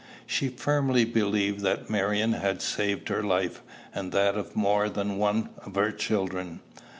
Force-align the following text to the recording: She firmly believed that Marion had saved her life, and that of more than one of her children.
She 0.25 0.47
firmly 0.47 1.05
believed 1.05 1.59
that 1.59 1.87
Marion 1.87 2.33
had 2.33 2.63
saved 2.63 3.09
her 3.09 3.21
life, 3.21 3.61
and 3.93 4.11
that 4.13 4.33
of 4.35 4.55
more 4.55 4.89
than 4.89 5.19
one 5.19 5.49
of 5.63 5.75
her 5.75 5.91
children. 5.91 6.59